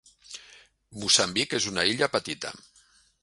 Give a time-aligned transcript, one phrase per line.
[1.01, 2.55] Moçambic és una illa petita.